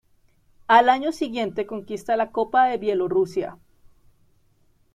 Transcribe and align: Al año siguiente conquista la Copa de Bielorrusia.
Al 0.65 0.89
año 0.89 1.11
siguiente 1.11 1.67
conquista 1.67 2.17
la 2.17 2.31
Copa 2.31 2.65
de 2.65 2.77
Bielorrusia. 2.79 3.55